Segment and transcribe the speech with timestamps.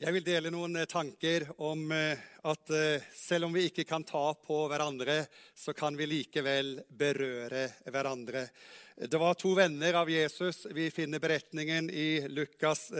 [0.00, 4.04] Jeg vil dele noen eh, tanker om eh, at eh, selv om vi ikke kan
[4.08, 8.46] ta på hverandre, så kan vi likevel berøre hverandre.
[9.00, 10.66] Det var to venner av Jesus.
[10.76, 12.90] Vi finner beretningen i Lukas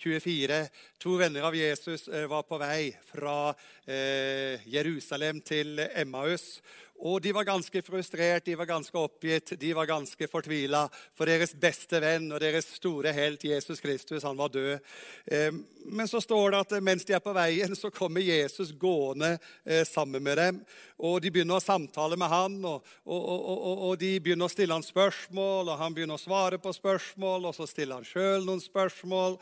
[0.00, 0.60] 24.
[1.04, 3.52] To venner av Jesus var på vei fra
[4.64, 6.62] Jerusalem til Emmaus.
[7.02, 10.84] Og de var ganske frustrert, de var ganske oppgitt, de var ganske fortvila.
[11.16, 14.78] For deres beste venn og deres store helt Jesus Kristus, han var død.
[15.90, 19.84] Men så står det at mens de er på veien, så kommer Jesus gående eh,
[19.88, 20.62] sammen med dem.
[21.02, 24.74] Og De begynner å samtale med han, og, og, og, og, de begynner å stille
[24.76, 25.72] han spørsmål.
[25.72, 29.34] og Han begynner å svare på spørsmål, og så stiller han sjøl noen spørsmål.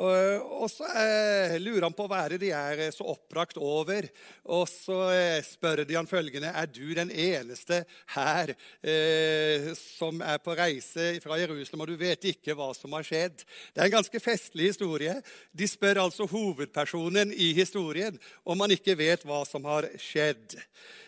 [0.00, 4.08] Og, så eh, lurer han på hva er det de er så oppbrakt over.
[4.56, 7.82] Og så eh, spør de han følgende Er du den eneste
[8.14, 13.04] her eh, som er på reise fra Jerusalem, og du vet ikke hva som har
[13.04, 13.44] skjedd?
[13.74, 15.18] Det er en ganske festlig historie.
[15.52, 18.16] De spør altså hovedpersonen i historien
[18.48, 20.56] om han ikke vet hva som har skjedd.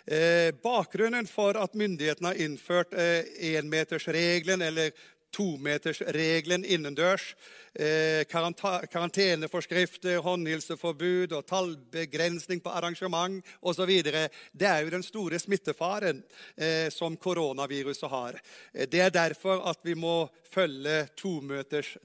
[0.06, 3.24] Eh, bakgrunnen for at myndighetene har innført eh,
[3.56, 4.92] énmetersregelen eller
[5.34, 7.34] tometersregelen innendørs,
[7.74, 13.90] eh, karanteneforskrifter, håndhilseforbud og tallbegrensning på arrangement osv.
[14.04, 16.22] Det er jo den store smittefaren
[16.56, 18.38] eh, som koronaviruset har.
[18.72, 21.08] Eh, det er derfor at vi må følge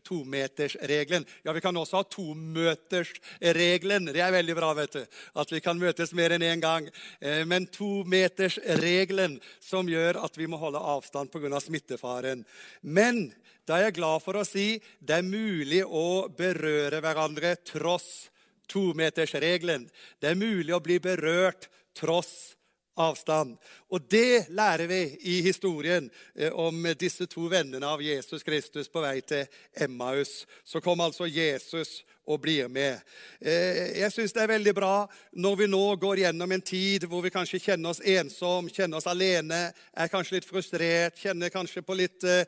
[0.03, 1.25] tometersregelen.
[1.43, 4.09] Ja, vi kan også ha tomøtersregelen.
[4.13, 5.03] Det er veldig bra, vet du.
[5.39, 6.89] At vi kan møtes mer enn én gang.
[7.21, 11.59] Eh, men tometersregelen som gjør at vi må holde avstand pga.
[11.59, 12.45] smittefaren.
[12.81, 13.18] Men
[13.69, 18.29] da er jeg glad for å si det er mulig å berøre hverandre tross
[18.69, 19.87] tometersregelen.
[20.21, 22.55] Det er mulig å bli berørt tross
[22.99, 23.57] avstand.
[23.89, 25.01] Og det lærer vi
[25.31, 30.45] i historien eh, om disse to vennene av Jesus Kristus på vei til Emmaus.
[30.63, 33.01] Så kom altså Jesus og blir med.
[33.41, 34.93] Eh, jeg syns det er veldig bra
[35.33, 39.09] når vi nå går gjennom en tid hvor vi kanskje kjenner oss ensom, kjenner oss
[39.09, 42.45] alene, er kanskje litt frustrert, kjenner kanskje på litt eh,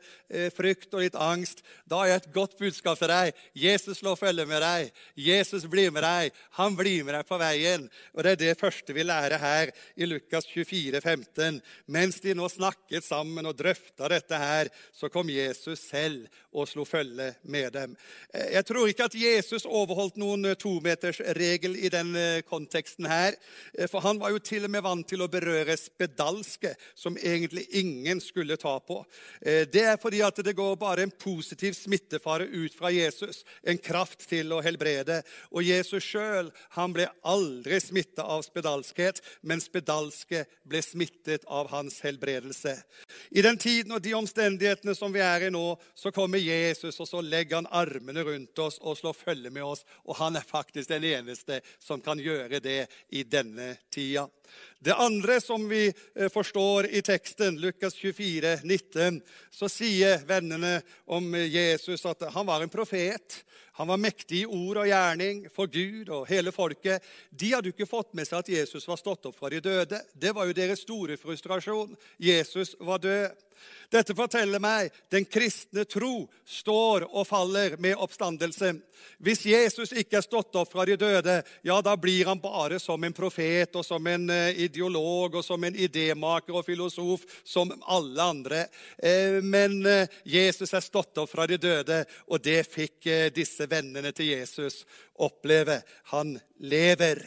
[0.54, 1.64] frykt og litt angst.
[1.90, 3.42] Da jeg et godt budskap til deg.
[3.58, 4.92] Jesus slår følge med deg.
[5.18, 6.38] Jesus blir med deg.
[6.60, 7.88] Han blir med deg på veien.
[8.14, 11.31] Og Det er det første vi lærer her i Lukas 24, 15.
[11.86, 16.84] Mens de nå snakket sammen og drøfta dette her, så kom Jesus selv og slo
[16.84, 17.94] følge med dem.
[18.34, 23.36] Eh, jeg tror ikke at Jesus overholdt noen eh, tometersregel i den eh, konteksten her.
[23.88, 28.20] For han var jo til og med vant til å berøre spedalske, som egentlig ingen
[28.20, 28.98] skulle ta på.
[29.42, 34.26] Det er fordi at det går bare en positiv smittefare ut fra Jesus, en kraft
[34.28, 35.20] til å helbrede.
[35.52, 36.50] Og Jesus sjøl
[36.94, 40.82] ble aldri smitta av spedalskhet, men spedalske ble
[41.22, 42.82] smittet av hans helbredelse.
[43.30, 47.08] I den tiden og de omstendighetene som vi er i nå, så kommer Jesus, og
[47.08, 50.88] så legger han armene rundt oss og slår følge med oss, og han er faktisk
[50.88, 54.28] den eneste som kan gjøre det i denne tida.
[54.82, 59.20] Det andre som vi eh, forstår i teksten, Lukas 24, 19,
[59.50, 63.42] så sier vennene om Jesus at han var en profet.
[63.72, 67.00] Han var mektig i ord og gjerning for Gud og hele folket.
[67.30, 70.02] De hadde ikke fått med seg at Jesus var stått opp fra de døde.
[70.12, 71.96] Det var jo deres store frustrasjon.
[72.20, 73.32] Jesus var død.
[73.92, 78.72] Dette forteller meg den kristne tro står og faller med oppstandelse.
[79.22, 81.34] Hvis Jesus ikke er stått opp fra de døde,
[81.66, 85.62] ja, da blir han bare som en profet og som en eh, ideolog og som
[85.64, 88.64] en idémaker og filosof som alle andre.
[88.98, 94.12] Eh, men eh, Jesus er stått opp fra de døde, og det fikk disse vennene
[94.16, 94.82] til Jesus
[95.22, 95.82] oppleve.
[96.14, 97.26] Han lever.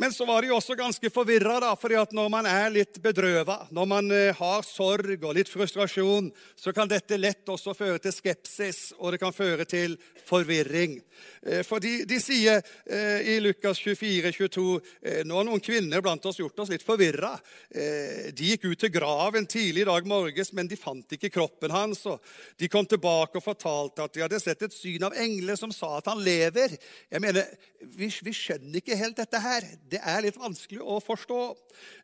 [0.00, 4.10] Men så var de også ganske forvirra, for når man er litt bedrøva, når man
[4.14, 9.10] eh, har sorg og litt frustrasjon, så kan dette lett også føre til skepsis, og
[9.10, 9.96] det kan føre til
[10.28, 11.00] forvirring.
[11.42, 16.30] Eh, for de, de sier eh, i Lukas 24, 22 nå har noen kvinner blant
[16.30, 17.32] oss gjort oss litt forvirra.
[17.74, 22.04] De gikk ut til graven tidlig i dag morges, men de fant ikke kroppen hans.
[22.06, 22.22] og
[22.60, 25.96] De kom tilbake og fortalte at de hadde sett et syn av engler som sa
[25.98, 26.76] at han lever.
[27.10, 27.50] Jeg mener,
[27.98, 31.40] Vi, vi skjønner ikke helt dette her det er litt vanskelig å forstå.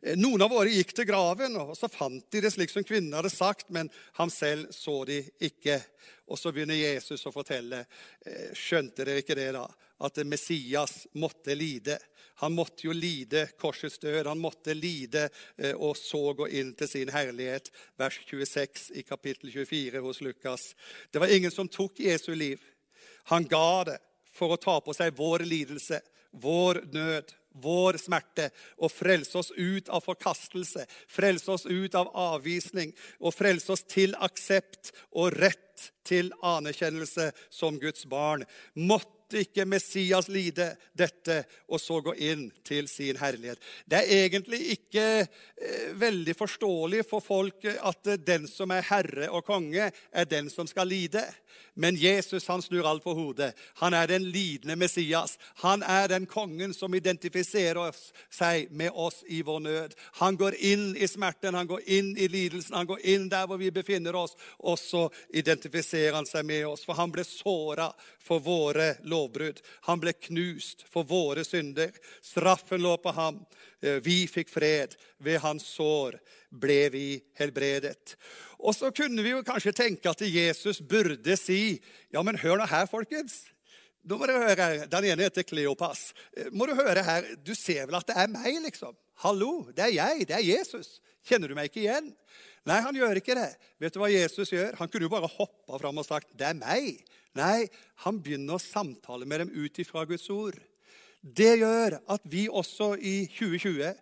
[0.01, 3.15] Eh, noen av våre gikk til graven, og så fant de det slik som kvinnen
[3.17, 5.79] hadde sagt, men ham selv så de ikke.
[6.29, 7.85] Og så begynner Jesus å fortelle.
[8.25, 9.65] Eh, skjønte dere ikke det, da?
[10.05, 11.99] At Messias måtte lide.
[12.41, 14.25] Han måtte jo lide korsets død.
[14.27, 17.69] Han måtte lide eh, og så gå inn til sin herlighet.
[17.99, 20.73] Vers 26 i kapittel 24 hos Lukas.
[21.11, 22.59] Det var ingen som tok Jesu liv.
[23.31, 23.99] Han ga det
[24.35, 26.01] for å ta på seg vår lidelse,
[26.43, 27.31] vår nød,
[27.61, 33.73] vår smerte og frelse oss ut av forkastelse, frelse oss ut av avvisning og frelse
[33.75, 38.45] oss til aksept og rett til anerkjennelse som Guds barn.
[38.75, 43.61] Måtte ikke Messias lide dette og så gå inn til sin herlighet?
[43.85, 49.45] Det er egentlig ikke eh, veldig forståelig for folk at den som er herre og
[49.47, 51.25] konge, er den som skal lide.
[51.73, 53.53] Men Jesus han snur alt på hodet.
[53.81, 55.37] Han er den lidende Messias.
[55.55, 57.91] Han er den kongen som identifiserer
[58.31, 59.95] seg med oss i vår nød.
[60.21, 63.59] Han går inn i smerten, han går inn i lidelsen, han går inn der hvor
[63.59, 64.37] vi befinner oss.
[64.59, 67.91] Og så identifiserer han seg med oss, for han ble såra
[68.23, 69.59] for våre lovbrudd.
[69.89, 71.91] Han ble knust for våre synder.
[72.23, 73.43] Straffen lå på ham.
[73.81, 74.95] Eh, vi fikk fred.
[75.17, 76.19] Ved hans sår
[76.59, 77.07] ble vi
[77.39, 78.15] helbredet.
[78.59, 81.79] Og så kunne vi jo kanskje tenke at Jesus burde si
[82.13, 83.43] Ja, men hør nå her, folkens.
[84.05, 86.13] Nå må du høre, Den ene heter Kleopas.
[86.37, 88.93] Eh, må Du høre her, du ser vel at det er meg, liksom?
[89.23, 90.27] Hallo, det er jeg.
[90.27, 90.99] Det er Jesus.
[91.25, 92.11] Kjenner du meg ikke igjen?
[92.65, 93.51] Nei, han gjør ikke det.
[93.81, 94.75] Vet du hva Jesus gjør?
[94.79, 97.01] Han kunne jo bare hoppa fram og sagt 'det er meg'.
[97.35, 97.67] Nei,
[98.05, 100.55] han begynner å samtale med dem ut ifra Guds ord.
[101.25, 103.95] Det gjør at vi også i 2020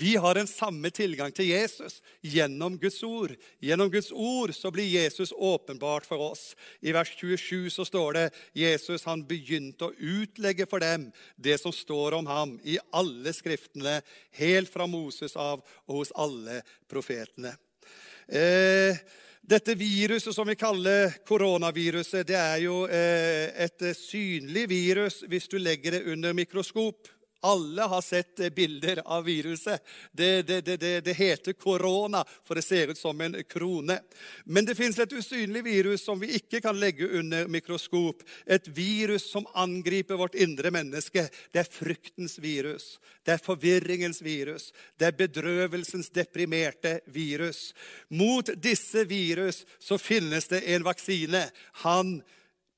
[0.00, 3.34] vi har den samme tilgang til Jesus gjennom Guds ord.
[3.60, 6.54] Gjennom Guds ord så blir Jesus åpenbart for oss.
[6.80, 8.24] I vers 27 så står det
[8.56, 13.98] Jesus han begynte å utlegge for dem det som står om ham i alle skriftene,
[14.40, 17.58] helt fra Moses av og hos alle profetene.
[18.30, 18.96] Eh,
[19.42, 25.58] dette viruset som vi kaller koronaviruset, det er jo eh, et synlig virus hvis du
[25.58, 27.08] legger det under mikroskop.
[27.42, 29.86] Alle har sett eh, bilder av viruset.
[30.12, 33.98] Det, det, det, det, heter korona, for det ser ut som en krone.
[34.44, 38.22] Men det fins et usynlig virus som vi ikke kan legge under mikroskop.
[38.46, 41.28] Et virus som angriper vårt indre menneske.
[41.50, 42.98] Det er fryktens virus.
[43.24, 44.68] Det er forvirringens virus.
[45.00, 47.70] Det er bedrøvelsens deprimerte virus.
[48.08, 51.46] Mot disse virus så finnes det en vaksine.
[51.86, 52.18] Han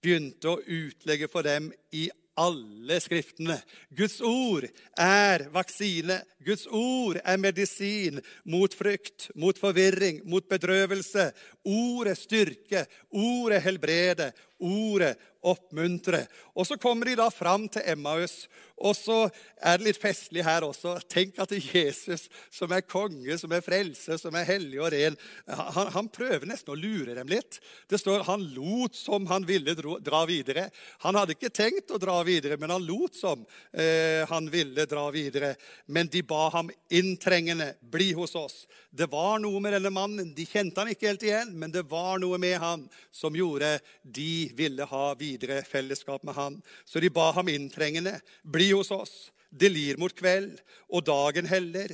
[0.03, 2.09] begynte å utlegge for dem i
[2.39, 3.59] alle skriftene.
[3.97, 4.67] Guds ord
[4.99, 6.21] er vaksine.
[6.45, 11.31] Guds ord er medisin mot frykt, mot forvirring, mot bedrøvelse.
[11.63, 14.33] Ordet styrke, ordet helbrede,
[14.63, 16.25] ordet oppmuntre.
[16.55, 18.47] Og så kommer de da fram til Emmaus,
[18.83, 19.17] og så
[19.63, 20.97] er det litt festlig her også.
[21.11, 25.91] Tenk at Jesus, som er konge, som er frelse, som er hellig og ren, han,
[25.95, 27.61] han prøver nesten å lure dem litt.
[27.91, 30.69] Det står han lot som han ville dra videre.
[31.07, 35.09] Han hadde ikke tenkt å dra videre, men han lot som eh, han ville dra
[35.15, 35.55] videre.
[35.87, 38.65] Men de ba ham inntrengende bli hos oss.
[38.91, 40.35] Det var noe med denne mannen.
[40.35, 44.51] De kjente han ikke helt igjen, men det var noe med han som gjorde de
[44.59, 46.61] ville ha videre fellesskap med han.
[46.85, 49.31] Så de ba ham inntrengende bli hos oss.
[49.53, 51.93] Det lir mot kveld, og dagen heller.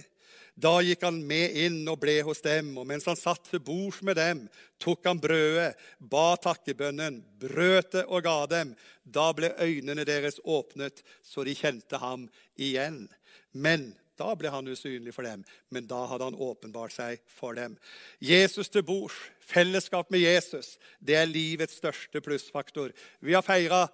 [0.58, 4.00] Da gikk han med inn og ble hos dem, og mens han satt ved bords
[4.02, 4.40] med dem,
[4.82, 8.72] tok han brødet, ba takkebønnen, brøt det og ga dem.
[9.06, 12.26] Da ble øynene deres åpnet, så de kjente ham
[12.58, 13.04] igjen.
[13.54, 17.76] Men da ble han usynlig for dem, men da hadde han åpenbart seg for dem.
[18.18, 19.16] Jesus til bords,
[19.48, 22.92] fellesskap med Jesus, det er livets største plussfaktor.
[23.24, 23.86] Vi har feira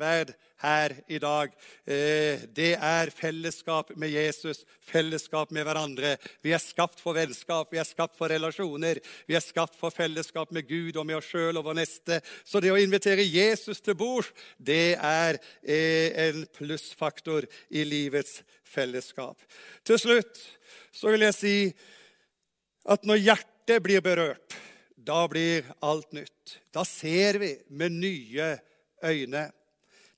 [0.00, 1.52] nattverd her i dag.
[1.86, 6.16] Eh, det er fellesskap med Jesus, fellesskap med hverandre.
[6.42, 9.00] Vi er skapt for vennskap, vi er skapt for relasjoner.
[9.26, 12.20] Vi er skapt for fellesskap med Gud og med oss sjøl og vår neste.
[12.44, 19.40] Så det å invitere Jesus til bords, det er eh, en plussfaktor i livets fellesskap.
[19.84, 20.40] Til slutt
[20.92, 21.56] så vil jeg si
[22.90, 24.56] at når hjertet blir berørt,
[25.00, 26.60] da blir alt nytt.
[26.74, 28.50] Da ser vi med nye
[29.00, 29.50] øyne.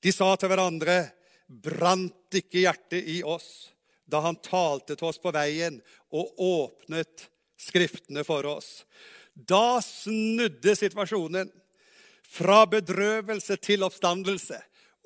[0.02, 0.96] De sa til hverandre,
[1.46, 3.70] brant ikke hjertet i oss
[4.08, 5.78] da han talte til oss på veien
[6.12, 7.28] og åpnet
[7.62, 8.82] Skriftene for oss?
[9.34, 11.50] Da snudde situasjonen
[12.26, 14.58] fra bedrøvelse til oppstandelse.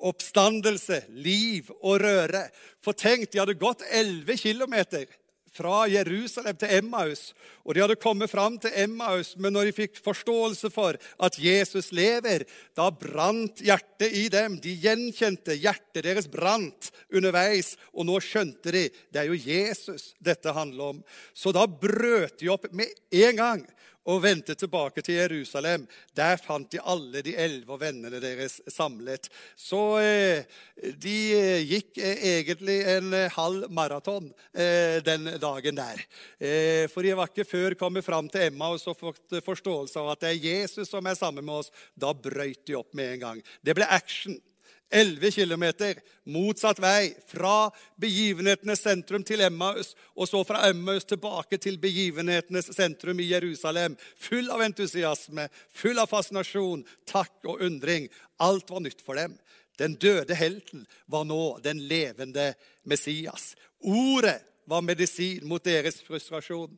[0.09, 2.47] Oppstandelse, liv og røre.
[2.81, 5.05] For tenk, de hadde gått 11 kilometer
[5.57, 7.31] fra Jerusalem til Emmaus.
[7.65, 11.89] Og de hadde kommet fram til Emmaus, men når de fikk forståelse for at Jesus
[11.95, 12.45] lever,
[12.77, 14.59] da brant hjertet i dem.
[14.63, 20.53] De gjenkjente hjertet deres brant underveis, og nå skjønte de det er jo Jesus dette
[20.53, 21.01] handler om.
[21.33, 23.65] Så da brøt de opp med en gang
[24.07, 25.85] og vendte tilbake til Jerusalem.
[26.15, 29.29] Der fant de alle de elleve vennene deres samlet.
[29.59, 30.47] Så eh,
[30.95, 36.03] de eh, gikk eh, egentlig en eh, halv maraton eh, den dagen der.
[36.39, 40.13] Eh, for de var ikke før kommet fram til Emma og så fått forståelse av
[40.15, 41.73] at det er Jesus som er sammen med oss.
[41.95, 43.47] Da brøyt de opp med en gang.
[43.61, 44.39] Det ble action.
[44.89, 45.65] 11 km
[46.23, 53.19] motsatt vei, fra begivenhetenes sentrum til Emmaus, og så fra Emmaus tilbake til begivenhetenes sentrum
[53.19, 53.97] i Jerusalem.
[54.19, 58.07] Full av entusiasme, full av fascinasjon, takk og undring.
[58.43, 59.35] Alt var nytt for dem.
[59.77, 62.53] Den døde helten var nå den levende
[62.87, 63.53] Messias.
[63.83, 66.73] Ordet var medisin mot deres frustrasjon.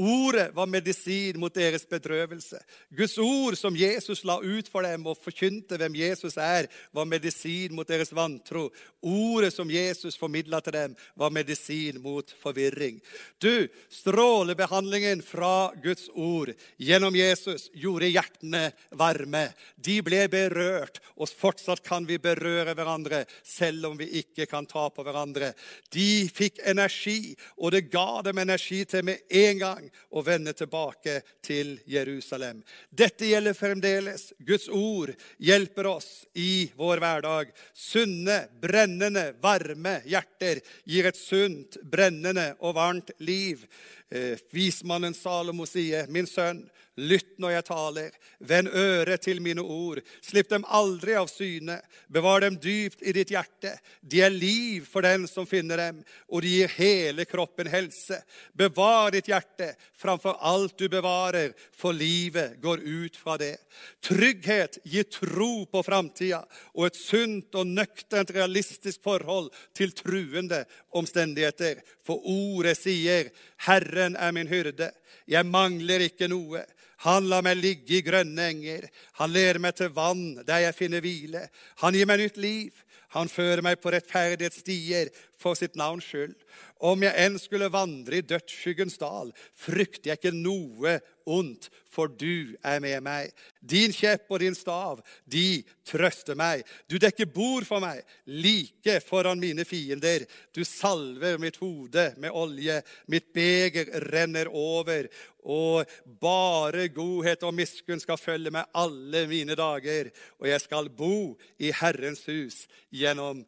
[0.00, 2.56] Ordet var medisin mot deres bedrøvelse.
[2.88, 7.74] Guds ord som Jesus la ut for dem og forkynte hvem Jesus er, var medisin
[7.76, 8.70] mot deres vantro.
[9.04, 13.02] Ordet som Jesus formidla til dem, var medisin mot forvirring.
[13.38, 19.50] Du, strålebehandlingen fra Guds ord gjennom Jesus gjorde hjertene varme.
[19.76, 24.88] De ble berørt, og fortsatt kan vi berøre hverandre selv om vi ikke kan ta
[24.88, 25.52] på hverandre.
[25.92, 31.20] De fikk energi og det ga dem energi til med en gang å vende tilbake
[31.44, 32.62] til Jerusalem.
[32.90, 34.30] Dette gjelder fremdeles.
[34.38, 37.52] Guds ord hjelper oss i vår hverdag.
[37.74, 43.66] Sunne, brennende, varme hjerter gir et sunt, brennende og varmt liv.
[44.14, 49.98] Eh, vismannen Salomo sier, 'Min sønn, Lytt når jeg taler, vend øret til mine ord.
[50.22, 51.80] Slipp dem aldri av syne.
[52.06, 53.72] Bevar dem dypt i ditt hjerte.
[53.98, 58.20] De er liv for den som finner dem, og de gir hele kroppen helse.
[58.54, 63.56] Bevar ditt hjerte framfor alt du bevarer, for livet går ut fra det.
[64.04, 66.44] Trygghet gir tro på framtida
[66.76, 70.62] og et sunt og nøkternt realistisk forhold til truende
[70.94, 71.82] omstendigheter.
[72.06, 73.32] For ordet sier,
[73.64, 74.92] 'Herren er min hyrde'.
[75.28, 76.64] Jeg mangler ikke noe.
[77.04, 78.88] Han lar meg ligge i grønne enger.
[79.20, 81.48] Han leder meg til vann der jeg finner hvile.
[81.82, 82.72] Han gir meg nytt liv.
[83.14, 86.34] Han fører meg på rettferdighetsstier for sitt navns skyld.
[86.82, 92.54] Om jeg enn skulle vandre i dødsskyggens dal, frykter jeg ikke noe ondt, for du
[92.64, 93.30] er med meg.
[93.60, 96.64] Din kjepp og din stav, de trøster meg.
[96.90, 100.26] Du dekker bord for meg, like foran mine fiender.
[100.54, 102.80] Du salver mitt hode med olje,
[103.12, 105.08] mitt beger renner over.
[105.44, 105.84] Og
[106.20, 111.72] bare godhet og miskunn skal følge meg alle mine dager, og jeg skal bo i
[111.74, 113.44] Herrens hus gjennom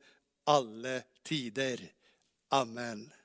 [0.46, 1.80] alle tider.
[2.54, 3.15] Amen.